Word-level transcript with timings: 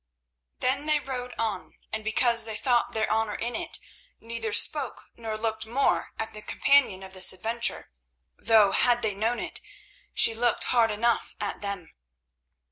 Then 0.61 0.87
they 0.87 0.99
rode 0.99 1.31
on, 1.37 1.77
and 1.93 2.03
because 2.03 2.43
they 2.45 2.55
thought 2.57 2.93
their 2.93 3.07
honour 3.11 3.35
in 3.35 3.55
it, 3.55 3.77
neither 4.19 4.51
spoke 4.51 5.03
nor 5.15 5.37
looked 5.37 5.67
more 5.67 6.11
at 6.17 6.33
the 6.33 6.41
companion 6.41 7.03
of 7.03 7.13
this 7.13 7.31
adventure, 7.33 7.91
though, 8.35 8.71
had 8.71 9.03
they 9.03 9.13
known 9.13 9.39
it, 9.39 9.61
she 10.15 10.33
looked 10.33 10.63
hard 10.63 10.89
enough 10.89 11.35
at 11.39 11.61
them. 11.61 11.93